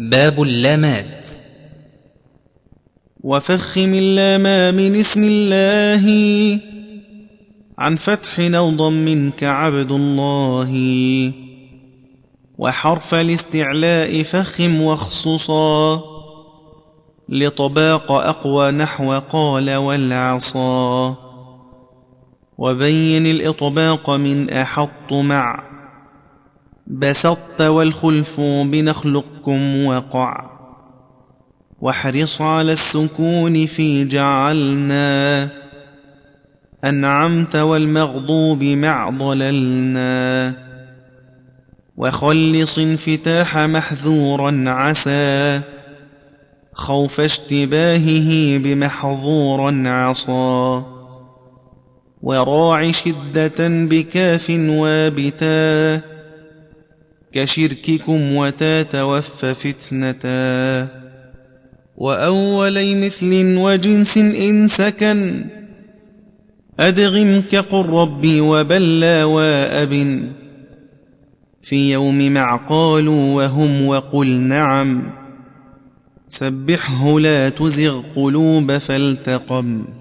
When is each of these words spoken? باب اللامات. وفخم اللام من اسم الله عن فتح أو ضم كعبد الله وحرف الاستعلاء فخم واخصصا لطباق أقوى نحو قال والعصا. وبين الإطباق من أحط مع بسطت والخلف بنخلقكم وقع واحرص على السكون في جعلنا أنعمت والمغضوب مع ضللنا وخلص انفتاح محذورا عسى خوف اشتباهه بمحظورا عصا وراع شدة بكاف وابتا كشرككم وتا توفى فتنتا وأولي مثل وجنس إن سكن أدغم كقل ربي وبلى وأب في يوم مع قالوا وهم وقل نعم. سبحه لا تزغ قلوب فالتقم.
باب 0.00 0.42
اللامات. 0.42 1.26
وفخم 3.20 3.94
اللام 3.94 4.74
من 4.74 4.96
اسم 4.96 5.24
الله 5.24 6.04
عن 7.78 7.96
فتح 7.96 8.40
أو 8.40 8.70
ضم 8.70 9.30
كعبد 9.30 9.92
الله 9.92 10.72
وحرف 12.58 13.14
الاستعلاء 13.14 14.22
فخم 14.22 14.80
واخصصا 14.80 16.02
لطباق 17.28 18.12
أقوى 18.12 18.70
نحو 18.70 19.18
قال 19.18 19.74
والعصا. 19.74 21.16
وبين 22.58 23.26
الإطباق 23.26 24.10
من 24.10 24.50
أحط 24.50 25.12
مع 25.12 25.70
بسطت 26.98 27.60
والخلف 27.62 28.40
بنخلقكم 28.40 29.84
وقع 29.84 30.50
واحرص 31.80 32.40
على 32.40 32.72
السكون 32.72 33.66
في 33.66 34.04
جعلنا 34.04 35.48
أنعمت 36.84 37.56
والمغضوب 37.56 38.64
مع 38.64 39.10
ضللنا 39.10 40.54
وخلص 41.96 42.78
انفتاح 42.78 43.58
محذورا 43.58 44.64
عسى 44.66 45.60
خوف 46.72 47.20
اشتباهه 47.20 48.58
بمحظورا 48.58 49.82
عصا 49.86 50.86
وراع 52.22 52.90
شدة 52.90 53.68
بكاف 53.68 54.50
وابتا 54.50 56.00
كشرككم 57.32 58.36
وتا 58.36 58.82
توفى 58.82 59.54
فتنتا 59.54 60.88
وأولي 61.96 63.06
مثل 63.06 63.56
وجنس 63.56 64.18
إن 64.18 64.68
سكن 64.68 65.44
أدغم 66.80 67.42
كقل 67.50 67.86
ربي 67.86 68.40
وبلى 68.40 69.24
وأب 69.24 70.22
في 71.62 71.92
يوم 71.92 72.32
مع 72.32 72.56
قالوا 72.56 73.34
وهم 73.34 73.86
وقل 73.86 74.26
نعم. 74.26 75.12
سبحه 76.28 77.20
لا 77.20 77.48
تزغ 77.48 78.02
قلوب 78.16 78.78
فالتقم. 78.78 79.99